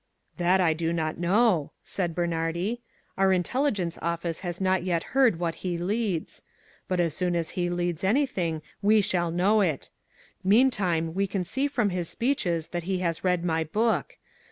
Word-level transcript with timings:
"That 0.37 0.59
I 0.59 0.73
do 0.73 0.91
not 0.91 1.19
know," 1.19 1.73
said 1.83 2.15
Bernhardi. 2.15 2.81
"Our 3.19 3.31
intelligence 3.31 3.99
office 4.01 4.39
has 4.39 4.59
not 4.59 4.81
yet 4.81 5.03
heard 5.13 5.37
what 5.37 5.53
he 5.61 5.77
leads. 5.77 6.41
But 6.87 6.99
as 6.99 7.15
soon 7.15 7.35
as 7.35 7.51
he 7.51 7.69
leads 7.69 8.03
anything 8.03 8.63
we 8.81 9.01
shall 9.01 9.29
know 9.29 9.61
it. 9.61 9.91
Meantime 10.43 11.13
we 11.13 11.27
can 11.27 11.43
see 11.43 11.67
from 11.67 11.91
his 11.91 12.09
speeches 12.09 12.69
that 12.69 12.81
he 12.89 12.97
has 13.01 13.23
read 13.23 13.45
my 13.45 13.63
book. 13.63 14.17